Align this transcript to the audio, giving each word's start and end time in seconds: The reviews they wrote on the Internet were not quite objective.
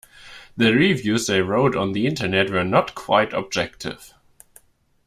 The 0.57 0.73
reviews 0.73 1.27
they 1.27 1.43
wrote 1.43 1.75
on 1.75 1.91
the 1.91 2.07
Internet 2.07 2.49
were 2.49 2.63
not 2.63 2.95
quite 2.95 3.33
objective. 3.33 4.15